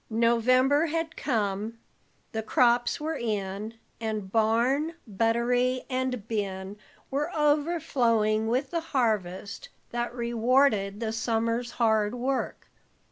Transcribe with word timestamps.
November 0.09 0.87
had 0.87 1.15
come; 1.15 1.77
the 2.31 2.41
crops 2.41 2.99
were 2.99 3.15
in, 3.17 3.75
and 3.99 4.31
barn, 4.31 4.95
buttery, 5.05 5.83
and 5.91 6.27
bin 6.27 6.75
were 7.11 7.29
overflowing 7.35 8.47
with 8.47 8.71
the 8.71 8.81
harvest 8.81 9.69
that 9.91 10.11
rewarded 10.15 10.99
the 11.01 11.13
summer's 11.13 11.69
hard 11.73 12.15
work. 12.15 12.67